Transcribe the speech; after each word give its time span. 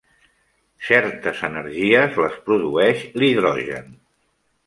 Certes 0.85 1.43
energies 1.49 2.17
les 2.21 2.39
produeix 2.47 3.03
l'hidrogen. 3.23 3.93